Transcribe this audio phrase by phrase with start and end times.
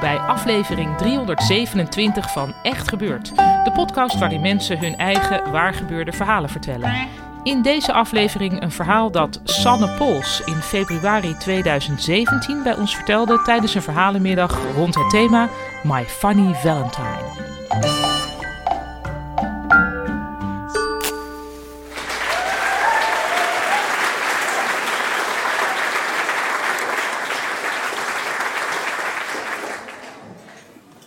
[0.00, 3.36] Bij aflevering 327 van Echt Gebeurd.
[3.36, 7.08] De podcast waarin mensen hun eigen waargebeurde verhalen vertellen.
[7.42, 13.74] In deze aflevering een verhaal dat Sanne Pols in februari 2017 bij ons vertelde tijdens
[13.74, 15.48] een verhalenmiddag rond het thema
[15.82, 17.53] My Funny Valentine.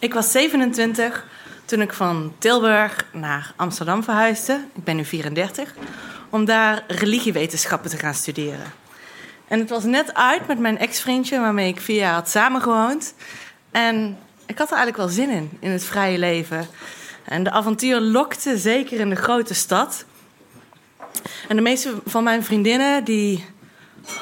[0.08, 1.26] Ik was 27
[1.66, 4.66] toen ik van Tilburg naar Amsterdam verhuisde.
[4.76, 5.74] Ik ben nu 34.
[6.30, 8.74] Om daar religiewetenschappen te gaan studeren.
[9.48, 13.14] En het was net uit met mijn ex-vriendje waarmee ik vier jaar had samengewoond.
[13.72, 16.68] En ik had er eigenlijk wel zin in, in het vrije leven.
[17.24, 20.06] En de avontuur lokte zeker in de grote stad.
[21.48, 23.46] En de meeste van mijn vriendinnen die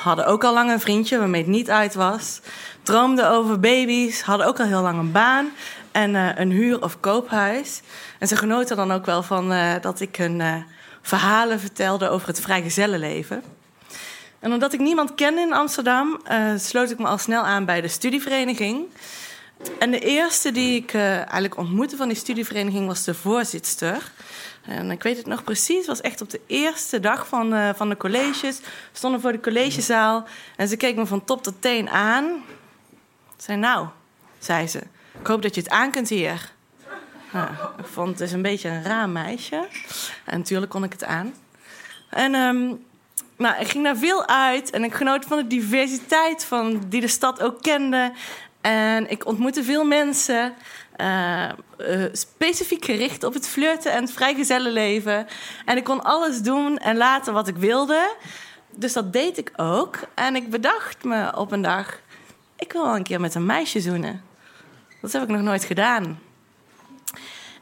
[0.01, 2.41] hadden ook al lang een vriendje waarmee het niet uit was.
[2.83, 5.51] Droomden over baby's, hadden ook al heel lang een baan
[5.95, 7.81] en eh, een huur- of koophuis.
[8.19, 10.55] En ze genoten dan ook wel van eh, dat ik hun eh,
[11.01, 13.43] verhalen vertelde over het vrijgezellenleven.
[14.39, 16.21] En omdat ik niemand kende in Amsterdam,
[16.57, 18.85] sloot ik me al snel aan bij de studievereniging.
[19.79, 24.11] En de eerste die ik eigenlijk ontmoette van die studievereniging was de voorzitster.
[24.61, 27.97] En ik weet het nog precies, was echt op de eerste dag van, van de
[27.97, 28.59] colleges.
[28.59, 30.23] We stonden voor de collegezaal
[30.55, 32.43] en ze keek me van top tot teen aan.
[33.37, 33.87] Zei nou,
[34.39, 34.81] zei ze,
[35.19, 36.53] ik hoop dat je het aan kunt hier.
[37.77, 39.67] Ik vond het dus een beetje een raar meisje.
[40.25, 41.33] En natuurlijk kon ik het aan.
[42.09, 42.73] En ehm,
[43.37, 47.07] nou, ik ging daar veel uit en ik genoot van de diversiteit van, die de
[47.07, 48.11] stad ook kende.
[48.61, 50.53] En ik ontmoette veel mensen,
[50.95, 51.53] eh, eh,
[52.11, 55.27] specifiek gericht op het flirten en het vrijgezellenleven.
[55.65, 58.15] En ik kon alles doen en laten wat ik wilde.
[58.71, 59.99] Dus dat deed ik ook.
[60.13, 61.99] En ik bedacht me op een dag,
[62.57, 64.23] ik wil wel een keer met een meisje zoenen.
[65.05, 66.19] Dat heb ik nog nooit gedaan.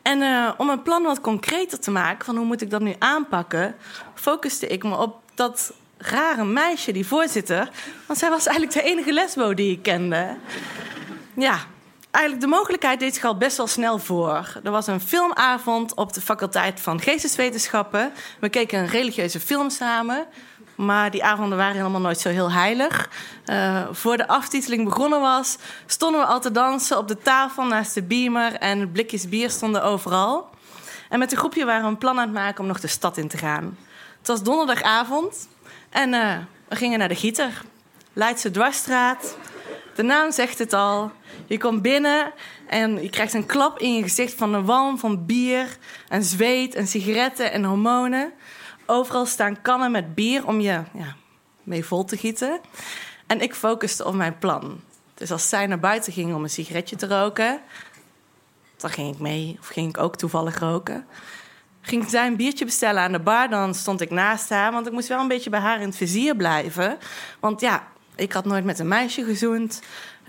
[0.01, 2.95] En eh, om een plan wat concreter te maken van hoe moet ik dat nu
[2.99, 3.75] aanpakken,
[4.13, 7.69] focuste ik me op dat rare meisje, die voorzitter.
[8.07, 10.35] Want zij was eigenlijk de enige lesbo die ik kende.
[11.33, 11.59] Ja,
[12.11, 14.59] eigenlijk de mogelijkheid deed zich al best wel snel voor.
[14.63, 18.11] Er was een filmavond op de faculteit van geesteswetenschappen.
[18.39, 20.25] We keken een religieuze film samen.
[20.75, 23.09] Maar die avonden waren helemaal nooit zo heel heilig.
[23.45, 27.93] Uh, voor de aftiteling begonnen was, stonden we al te dansen op de tafel naast
[27.93, 30.49] de beamer en blikjes bier stonden overal.
[31.09, 33.17] En met een groepje waren we een plan aan het maken om nog de stad
[33.17, 33.77] in te gaan.
[34.17, 35.47] Het was donderdagavond
[35.89, 37.61] en uh, we gingen naar de Gieter,
[38.13, 39.37] Leidse Dwarsstraat.
[39.95, 41.11] De naam zegt het al.
[41.45, 42.33] Je komt binnen
[42.67, 46.75] en je krijgt een klap in je gezicht van een walm van bier en zweet
[46.75, 48.33] en sigaretten en hormonen.
[48.85, 51.15] Overal staan kannen met bier om je ja,
[51.63, 52.59] mee vol te gieten.
[53.27, 54.81] En ik focuste op mijn plan.
[55.13, 57.61] Dus als zij naar buiten ging om een sigaretje te roken,
[58.77, 61.05] dan ging ik mee, of ging ik ook toevallig roken.
[61.81, 64.93] Ging zij een biertje bestellen aan de bar, dan stond ik naast haar, want ik
[64.93, 66.97] moest wel een beetje bij haar in het vizier blijven.
[67.39, 69.81] Want ja, ik had nooit met een meisje gezoend.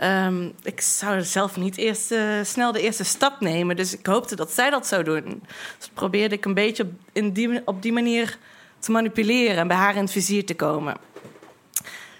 [0.02, 3.76] Um, ik zou zelf niet eerst uh, snel de eerste stap nemen.
[3.76, 5.42] Dus ik hoopte dat zij dat zou doen.
[5.78, 8.38] Dus probeerde ik een beetje op, in die, op die manier
[8.78, 10.96] te manipuleren en bij haar in het vizier te komen.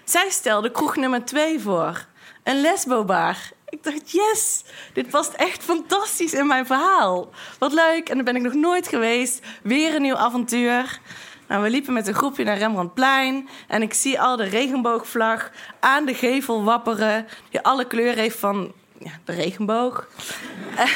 [0.03, 2.05] Zij stelde kroeg nummer twee voor.
[2.43, 3.37] Een lesbobar.
[3.69, 4.63] Ik dacht, yes,
[4.93, 7.29] dit past echt fantastisch in mijn verhaal.
[7.59, 9.45] Wat leuk, en daar ben ik nog nooit geweest.
[9.63, 10.99] Weer een nieuw avontuur.
[11.47, 16.05] Nou, we liepen met een groepje naar Rembrandtplein en ik zie al de regenboogvlag aan
[16.05, 20.07] de gevel wapperen, die alle kleuren heeft van ja, de regenboog.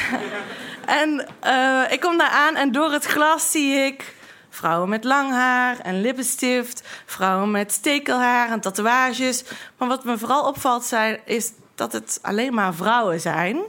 [1.02, 4.14] en uh, ik kom daar aan en door het glas zie ik
[4.50, 9.44] vrouwen met lang haar en lippenstift, vrouwen met stekelhaar en tatoeages.
[9.76, 13.60] Maar wat me vooral opvalt zijn, is dat het alleen maar vrouwen zijn.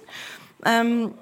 [0.61, 1.13] Um,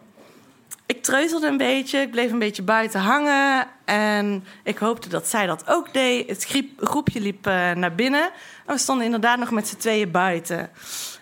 [0.89, 3.67] ik treuzelde een beetje, ik bleef een beetje buiten hangen.
[3.85, 6.29] En ik hoopte dat zij dat ook deed.
[6.29, 6.47] Het
[6.77, 8.23] groepje liep uh, naar binnen.
[8.65, 10.59] En we stonden inderdaad nog met z'n tweeën buiten.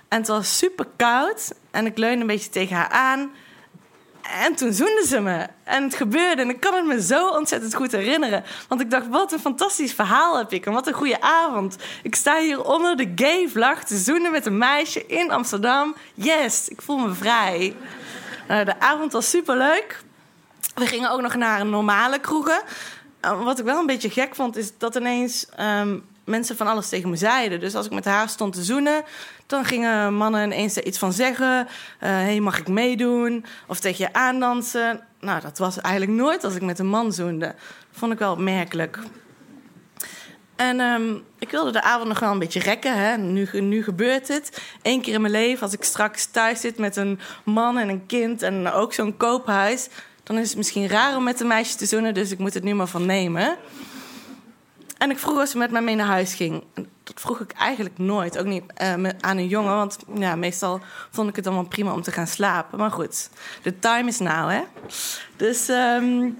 [0.07, 1.53] En het was super koud.
[1.71, 3.31] En ik leunde een beetje tegen haar aan.
[4.21, 5.47] En toen zoende ze me.
[5.63, 6.41] En het gebeurde.
[6.41, 8.43] En ik kan het me zo ontzettend goed herinneren.
[8.67, 10.65] Want ik dacht, wat een fantastisch verhaal heb ik.
[10.65, 11.75] En wat een goede avond.
[12.03, 15.95] Ik sta hier onder de gay vlag te zoenen met een meisje in Amsterdam.
[16.13, 17.75] Yes, ik voel me vrij.
[18.49, 20.03] Uh, de avond was super leuk.
[20.75, 22.61] We gingen ook nog naar normale kroegen.
[23.25, 26.89] Uh, wat ik wel een beetje gek vond, is dat ineens um, mensen van alles
[26.89, 27.59] tegen me zeiden.
[27.59, 29.03] Dus als ik met haar stond te zoenen,
[29.45, 31.67] dan gingen mannen ineens er iets van zeggen.
[31.67, 31.67] Uh,
[31.99, 33.45] hey, mag ik meedoen?
[33.67, 35.01] Of tegen je aandansen.
[35.19, 37.55] Nou, dat was eigenlijk nooit als ik met een man zoende.
[37.91, 38.99] Vond ik wel opmerkelijk.
[40.57, 42.97] En um, ik wilde de avond nog wel een beetje rekken.
[42.97, 43.17] Hè.
[43.17, 44.61] Nu, nu gebeurt het.
[44.81, 48.05] Eén keer in mijn leven, als ik straks thuis zit met een man en een
[48.05, 49.89] kind en ook zo'n koophuis,
[50.23, 52.63] dan is het misschien raar om met een meisje te zoenen, dus ik moet het
[52.63, 53.57] nu maar van nemen.
[54.97, 56.63] En ik vroeg of ze met mij mee naar huis ging.
[57.03, 60.79] Dat vroeg ik eigenlijk nooit, ook niet uh, aan een jongen, want ja, meestal
[61.11, 62.77] vond ik het wel prima om te gaan slapen.
[62.77, 63.29] Maar goed,
[63.61, 64.61] the time is now, hè.
[65.35, 66.37] Dus um,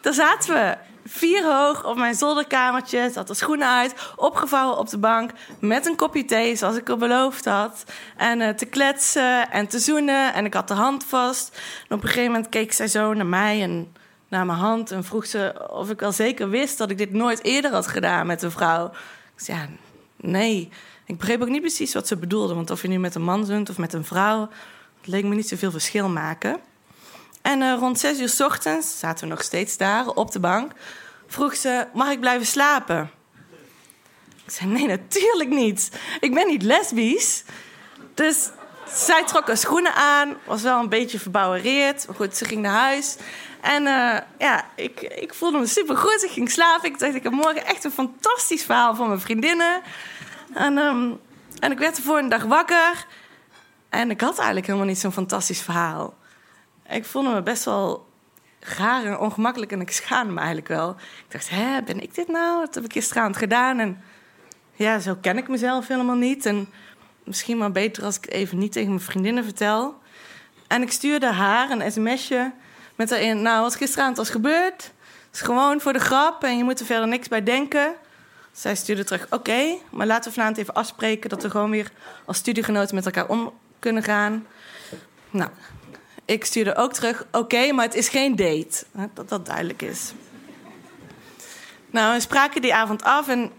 [0.00, 3.10] daar zaten we vier hoog op mijn zolderkamertje.
[3.12, 5.30] Zat de schoenen uit, opgevouwen op de bank.
[5.58, 7.84] Met een kopje thee, zoals ik al beloofd had.
[8.16, 10.34] En uh, te kletsen en te zoenen.
[10.34, 11.60] En ik had de hand vast.
[11.88, 13.96] En op een gegeven moment keek zij zo naar mij en
[14.28, 14.90] naar mijn hand.
[14.90, 18.26] En vroeg ze of ik wel zeker wist dat ik dit nooit eerder had gedaan
[18.26, 18.86] met een vrouw.
[19.36, 19.66] Ik zei, ja,
[20.16, 20.68] nee.
[21.06, 22.54] Ik begreep ook niet precies wat ze bedoelde.
[22.54, 24.48] Want of je nu met een man zoent of met een vrouw...
[24.98, 26.60] het leek me niet zoveel verschil maken.
[27.42, 30.72] En uh, rond zes uur s ochtends zaten we nog steeds daar op de bank.
[31.26, 33.10] Vroeg ze: Mag ik blijven slapen?
[34.44, 35.90] Ik zei: Nee, natuurlijk niet.
[36.20, 37.44] Ik ben niet lesbisch.
[38.14, 38.50] Dus
[38.86, 42.06] zij trok haar schoenen aan, was wel een beetje verbouwereerd.
[42.06, 43.16] Maar goed, ze ging naar huis.
[43.60, 46.24] En uh, ja, ik, ik voelde me super goed.
[46.24, 46.88] Ik ging slapen.
[46.88, 49.82] Ik dacht: Ik heb morgen echt een fantastisch verhaal van mijn vriendinnen.
[50.54, 51.20] En, um,
[51.58, 53.06] en ik werd de volgende dag wakker.
[53.88, 56.14] En ik had eigenlijk helemaal niet zo'n fantastisch verhaal.
[56.90, 58.08] Ik voelde me best wel
[58.60, 60.90] raar en ongemakkelijk en ik schaamde me eigenlijk wel.
[60.90, 62.64] Ik dacht, hè, ben ik dit nou?
[62.64, 63.78] Dat heb ik gisteravond gedaan.
[63.78, 64.02] En
[64.74, 66.46] ja, zo ken ik mezelf helemaal niet.
[66.46, 66.68] En
[67.24, 69.98] misschien maar beter als ik even niet tegen mijn vriendinnen vertel.
[70.66, 72.52] En ik stuurde haar een sms'je
[72.94, 73.42] met erin...
[73.42, 74.92] nou, wat gisteravond was gebeurd...
[75.32, 77.94] is gewoon voor de grap en je moet er verder niks bij denken.
[78.52, 81.30] Zij stuurde terug, oké, maar laten we vanavond even afspreken...
[81.30, 81.90] dat we gewoon weer
[82.24, 84.46] als studiegenoten met elkaar om kunnen gaan.
[85.30, 85.50] Nou,
[86.30, 88.84] ik stuurde ook terug: oké, maar het is geen date.
[89.14, 90.12] Dat dat duidelijk is.
[91.90, 93.50] Nou, we spraken die avond af en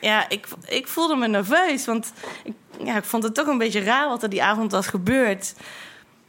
[0.00, 1.86] ja, ik, ik voelde me nerveus.
[1.86, 2.12] Want
[2.44, 2.52] ik,
[2.84, 5.54] ja, ik vond het toch een beetje raar wat er die avond was gebeurd.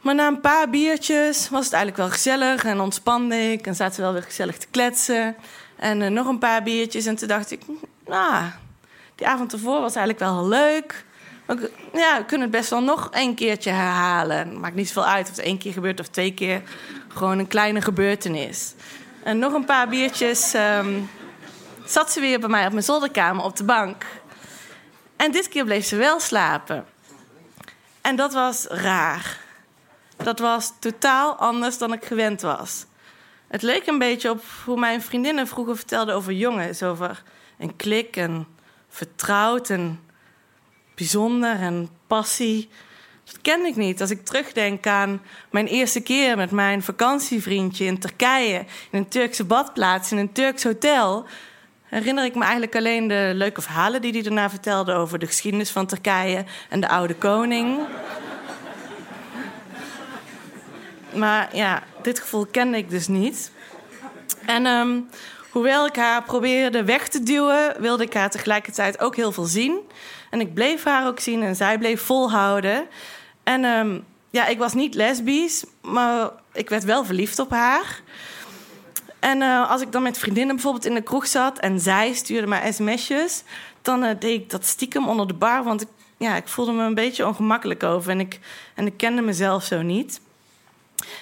[0.00, 3.66] Maar na een paar biertjes was het eigenlijk wel gezellig en ontspande ik.
[3.66, 5.36] En zaten we wel weer gezellig te kletsen.
[5.76, 7.06] En uh, nog een paar biertjes.
[7.06, 7.62] En toen dacht ik,
[8.06, 8.44] nou,
[9.14, 10.48] die avond ervoor was eigenlijk wel heel
[11.92, 14.60] ja, we kunnen het best wel nog een keertje herhalen.
[14.60, 16.62] Maakt niet zoveel uit of het één keer gebeurt of twee keer.
[17.08, 18.74] Gewoon een kleine gebeurtenis.
[19.22, 21.10] En nog een paar biertjes um,
[21.84, 24.04] zat ze weer bij mij op mijn zolderkamer op de bank.
[25.16, 26.86] En dit keer bleef ze wel slapen.
[28.00, 29.40] En dat was raar.
[30.16, 32.86] Dat was totaal anders dan ik gewend was.
[33.48, 36.82] Het leek een beetje op hoe mijn vriendinnen vroeger vertelden over jongens.
[36.82, 37.22] Over
[37.58, 38.46] een klik en
[38.88, 40.00] vertrouwd en
[40.98, 42.68] bijzonder en passie.
[43.24, 44.00] Dat ken ik niet.
[44.00, 48.58] Als ik terugdenk aan mijn eerste keer met mijn vakantievriendje in Turkije,
[48.90, 51.26] in een Turkse badplaats, in een Turks hotel,
[51.82, 55.70] herinner ik me eigenlijk alleen de leuke verhalen die hij daarna vertelde over de geschiedenis
[55.70, 57.78] van Turkije en de oude koning.
[61.14, 63.52] Maar ja, dit gevoel kende ik dus niet.
[64.46, 65.08] En um,
[65.50, 69.80] hoewel ik haar probeerde weg te duwen, wilde ik haar tegelijkertijd ook heel veel zien.
[70.30, 72.86] En ik bleef haar ook zien en zij bleef volhouden.
[73.42, 78.00] En um, ja, ik was niet lesbisch, maar ik werd wel verliefd op haar.
[79.18, 82.46] En uh, als ik dan met vriendinnen bijvoorbeeld in de kroeg zat en zij stuurde
[82.46, 83.42] mij sms'jes,
[83.82, 86.84] dan uh, deed ik dat stiekem onder de bar, want ik, ja, ik voelde me
[86.84, 88.38] een beetje ongemakkelijk over en ik,
[88.74, 90.20] en ik kende mezelf zo niet.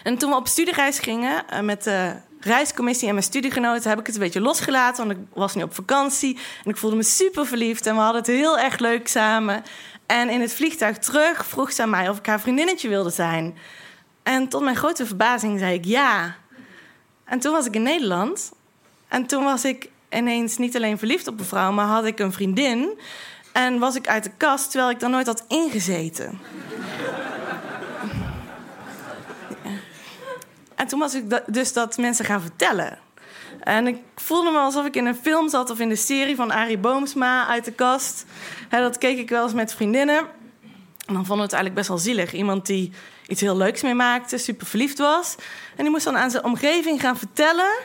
[0.03, 4.07] En toen we op studiereis gingen uh, met de reiscommissie en mijn studiegenoten heb ik
[4.07, 5.07] het een beetje losgelaten.
[5.07, 7.87] Want ik was nu op vakantie en ik voelde me super verliefd.
[7.87, 9.63] En we hadden het heel erg leuk samen.
[10.07, 13.59] En in het vliegtuig terug vroeg ze aan mij of ik haar vriendinnetje wilde zijn.
[14.23, 16.37] En tot mijn grote verbazing zei ik ja.
[17.25, 18.53] En toen was ik in Nederland.
[19.09, 22.33] En toen was ik ineens niet alleen verliefd op een vrouw, maar had ik een
[22.33, 22.99] vriendin.
[23.53, 26.39] En was ik uit de kast terwijl ik daar nooit had ingezeten.
[30.87, 32.99] En En toen was ik dus dat mensen gaan vertellen.
[33.61, 36.53] En ik voelde me alsof ik in een film zat of in de serie van
[36.53, 38.25] Arie Boomsma uit de kast.
[38.71, 40.19] Dat keek ik wel eens met vriendinnen.
[41.07, 42.33] En dan vonden we het eigenlijk best wel zielig.
[42.33, 42.93] Iemand die
[43.27, 45.35] iets heel leuks meemaakte, super verliefd was.
[45.77, 47.79] En die moest dan aan zijn omgeving gaan vertellen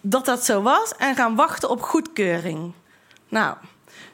[0.00, 2.72] dat dat zo was en gaan wachten op goedkeuring.
[3.28, 3.56] Nou,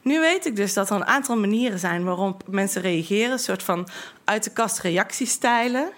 [0.02, 3.32] nu weet ik dus dat er een aantal manieren zijn waarop mensen reageren.
[3.32, 3.88] Een soort van
[4.24, 5.92] uit de kast reactiestijlen.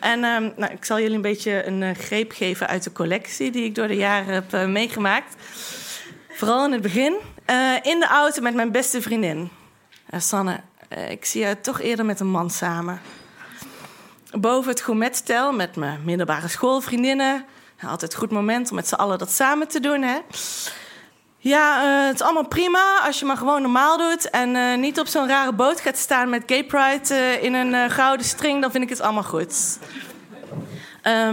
[0.00, 3.50] En ehm, nou, ik zal jullie een beetje een eh, greep geven uit de collectie
[3.50, 5.34] die ik door de jaren heb eh, meegemaakt.
[6.28, 7.16] Vooral in het begin.
[7.44, 9.50] Eh, in de auto met mijn beste vriendin.
[10.16, 10.60] Sanne,
[11.08, 13.00] ik zie jou toch eerder met een man samen.
[14.30, 17.44] Boven het gourmetstel met mijn middelbare schoolvriendinnen.
[17.86, 20.18] Altijd een goed moment om met z'n allen dat samen te doen, hè?
[21.42, 24.30] Ja, eh, het is allemaal prima als je maar gewoon normaal doet...
[24.30, 27.90] en eh, niet op zo'n rare boot gaat staan met gay pride eh, in een
[27.90, 28.60] gouden string...
[28.60, 29.78] dan vind ik het allemaal goed.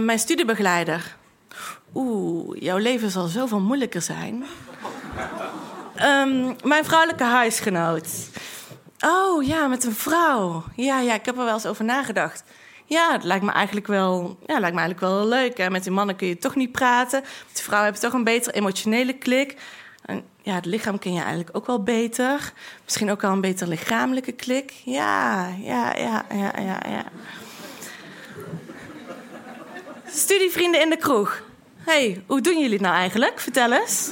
[0.00, 1.16] Mijn studiebegeleider.
[1.94, 4.44] Oeh, jouw leven zal zoveel moeilijker zijn.
[5.94, 8.08] Ehm, mijn vrouwelijke huisgenoot.
[9.00, 10.64] Oh ja, met een vrouw.
[10.76, 12.44] Ja, ja, ik heb er wel eens over nagedacht.
[12.84, 15.56] Ja, het lijkt me eigenlijk wel, ja, lijkt me eigenlijk wel leuk.
[15.56, 15.70] Hè?
[15.70, 17.20] Met die mannen kun je toch niet praten.
[17.20, 19.56] Met die vrouw heb je toch een betere emotionele klik.
[20.04, 22.52] En ja, het lichaam ken je eigenlijk ook wel beter.
[22.84, 24.72] Misschien ook wel een beter lichamelijke klik.
[24.84, 27.04] Ja, ja, ja, ja, ja, ja.
[30.06, 31.42] Studievrienden in de kroeg.
[31.76, 33.40] hey, hoe doen jullie het nou eigenlijk?
[33.40, 34.10] Vertel eens.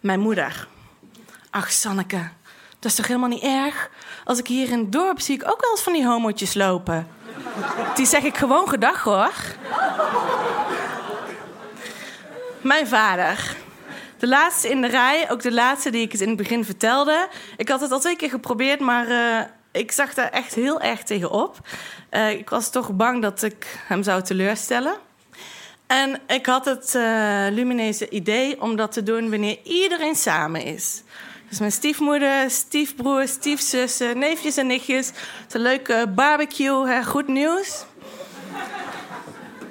[0.00, 0.68] Mijn moeder.
[1.50, 2.28] Ach, Sanneke,
[2.78, 3.90] dat is toch helemaal niet erg?
[4.24, 7.08] Als ik hier in het dorp zie ik ook wel eens van die homootjes lopen.
[7.94, 9.32] Die zeg ik gewoon gedag, hoor.
[12.60, 13.56] Mijn vader.
[14.24, 17.28] De laatste in de rij, ook de laatste die ik het in het begin vertelde.
[17.56, 21.02] Ik had het al twee keer geprobeerd, maar eh, ik zag daar echt heel erg
[21.02, 21.56] tegen op.
[22.08, 24.96] Eh, ik was toch bang dat ik hem zou teleurstellen.
[25.86, 27.02] En ik had het uh,
[27.50, 31.02] lumineuze idee om dat te doen wanneer iedereen samen is.
[31.48, 35.06] Dus mijn stiefmoeder, stiefbroer, stiefzussen, neefjes en nichtjes.
[35.42, 37.84] Het een leuke barbecue, hè, goed nieuws.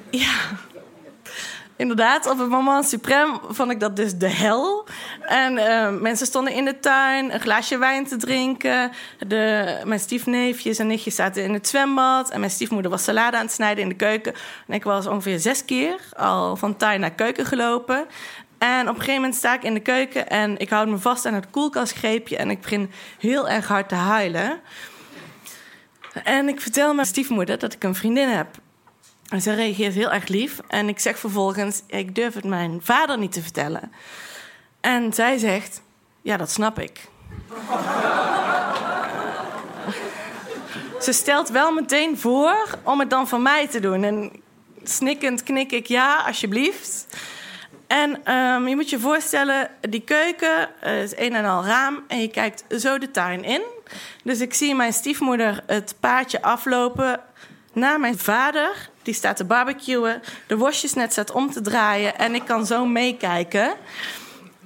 [0.09, 0.33] Ja,
[1.75, 4.85] inderdaad, op het moment suprem vond ik dat dus de hel.
[5.21, 8.91] En uh, mensen stonden in de tuin een glaasje wijn te drinken.
[9.27, 12.29] De, mijn stiefneefjes en nichtjes zaten in het zwembad.
[12.29, 14.33] En mijn stiefmoeder was salade aan het snijden in de keuken.
[14.67, 18.05] En ik was ongeveer zes keer al van tuin naar keuken gelopen.
[18.57, 21.25] En op een gegeven moment sta ik in de keuken en ik houd me vast
[21.25, 24.59] aan het koelkastgreepje en ik begin heel erg hard te huilen.
[26.23, 28.47] En ik vertel mijn stiefmoeder dat ik een vriendin heb.
[29.33, 30.59] En ze reageert heel erg lief.
[30.67, 33.91] En ik zeg vervolgens, ik durf het mijn vader niet te vertellen.
[34.81, 35.81] En zij zegt,
[36.21, 37.01] ja, dat snap ik.
[41.01, 44.03] ze stelt wel meteen voor om het dan van mij te doen.
[44.03, 44.31] En
[44.83, 47.07] snikkend knik ik, ja, alsjeblieft.
[47.87, 52.21] En um, je moet je voorstellen, die keuken uh, is een en al raam en
[52.21, 53.61] je kijkt zo de tuin in.
[54.23, 57.21] Dus ik zie mijn stiefmoeder het paadje aflopen
[57.73, 58.89] naar mijn vader.
[59.01, 62.85] Die staat te barbecuen, de worstjes net staat om te draaien en ik kan zo
[62.85, 63.73] meekijken.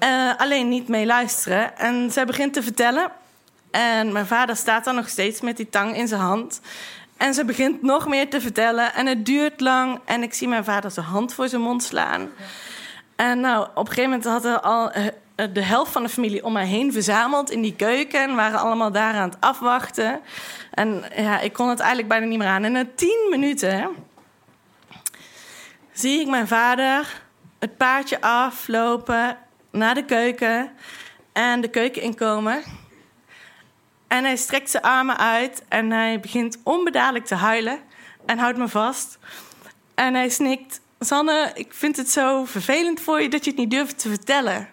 [0.03, 1.77] Uh, alleen niet mee luisteren.
[1.77, 3.11] En zij begint te vertellen.
[3.71, 6.61] En mijn vader staat dan nog steeds met die tang in zijn hand.
[7.17, 8.93] En ze begint nog meer te vertellen.
[8.93, 9.99] En het duurt lang.
[10.05, 12.29] En ik zie mijn vader zijn hand voor zijn mond slaan.
[13.15, 15.05] En nou, op een gegeven moment hadden al uh,
[15.37, 18.21] de helft van de familie om mij heen verzameld in die keuken.
[18.21, 20.21] En waren allemaal daar aan het afwachten.
[20.71, 22.63] En ja, ik kon het eigenlijk bijna niet meer aan.
[22.63, 23.89] En na tien minuten
[25.91, 27.21] zie ik mijn vader
[27.59, 29.37] het paardje aflopen
[29.71, 30.71] naar de keuken.
[31.33, 32.63] En de keuken inkomen.
[34.07, 37.79] En hij strekt zijn armen uit en hij begint onbedadelijk te huilen.
[38.25, 39.17] En houdt me vast.
[39.95, 43.71] En hij snikt Sanne, ik vind het zo vervelend voor je dat je het niet
[43.71, 44.69] durft te vertellen.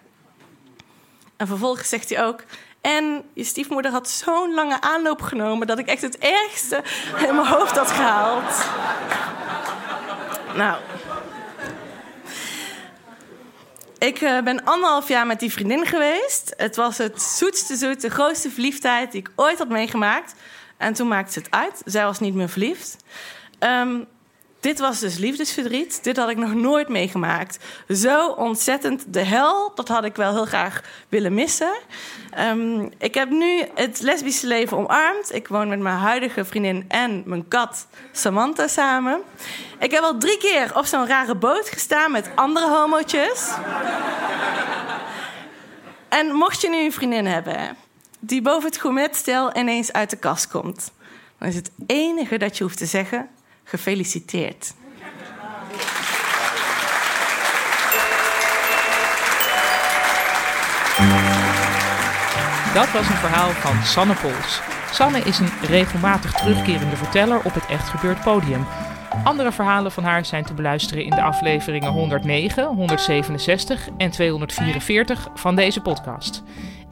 [1.37, 2.43] En vervolgens zegt hij ook...
[2.81, 5.67] En je stiefmoeder had zo'n lange aanloop genomen...
[5.67, 6.83] dat ik echt het ergste
[7.27, 8.65] in mijn hoofd had gehaald.
[10.55, 10.77] Nou...
[13.97, 16.53] Ik uh, ben anderhalf jaar met die vriendin geweest.
[16.57, 20.33] Het was het zoetste zoet, de grootste verliefdheid die ik ooit had meegemaakt.
[20.77, 21.81] En toen maakte ze het uit.
[21.85, 22.97] Zij was niet meer verliefd.
[23.59, 24.07] Um,
[24.65, 26.03] dit was dus liefdesverdriet.
[26.03, 27.57] Dit had ik nog nooit meegemaakt.
[27.89, 29.71] Zo ontzettend de hel.
[29.75, 31.73] Dat had ik wel heel graag willen missen.
[32.39, 35.33] Um, ik heb nu het lesbische leven omarmd.
[35.33, 39.21] Ik woon met mijn huidige vriendin en mijn kat Samantha samen.
[39.79, 43.49] Ik heb al drie keer op zo'n rare boot gestaan met andere homootjes.
[46.09, 47.77] en mocht je nu een vriendin hebben
[48.19, 50.91] die boven het gourmetstel ineens uit de kast komt,
[51.39, 53.29] dan is het enige dat je hoeft te zeggen
[53.67, 54.73] Gefeliciteerd.
[62.73, 64.61] Dat was een verhaal van Sanne Pols.
[64.91, 68.65] Sanne is een regelmatig terugkerende verteller op het Echt Gebeurd podium.
[69.23, 75.55] Andere verhalen van haar zijn te beluisteren in de afleveringen 109, 167 en 244 van
[75.55, 76.43] deze podcast.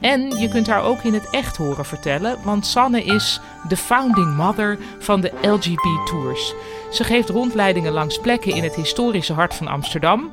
[0.04, 4.36] En je kunt haar ook in het echt horen vertellen, want Sanne is de founding
[4.36, 6.54] mother van de LGB Tours.
[6.90, 10.32] Ze geeft rondleidingen langs plekken in het historische hart van Amsterdam.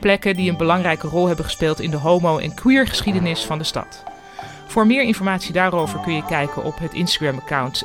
[0.00, 3.64] Plekken die een belangrijke rol hebben gespeeld in de homo- en queer geschiedenis van de
[3.64, 4.04] stad.
[4.76, 7.84] Voor meer informatie daarover kun je kijken op het Instagram-account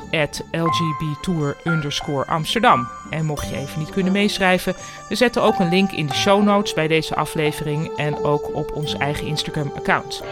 [0.50, 2.88] lgbtour Amsterdam.
[3.10, 4.74] En mocht je even niet kunnen meeschrijven,
[5.08, 8.72] we zetten ook een link in de show notes bij deze aflevering en ook op
[8.74, 10.22] ons eigen Instagram-account.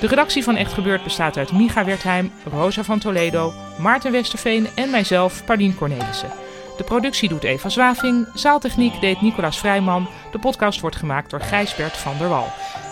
[0.00, 4.90] De redactie van Echt Gebeurd bestaat uit Micha Wertheim, Rosa van Toledo, Maarten Westerveen en
[4.90, 6.30] mijzelf, Paulien Cornelissen.
[6.76, 11.96] De productie doet Eva Zwaving, zaaltechniek deed Nicolaas Vrijman, de podcast wordt gemaakt door Gijsbert
[11.96, 12.48] van der Wal.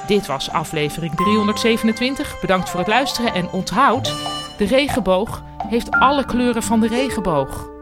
[0.08, 2.40] Dit was aflevering 327.
[2.40, 4.14] Bedankt voor het luisteren en onthoud,
[4.56, 7.77] de regenboog heeft alle kleuren van de regenboog.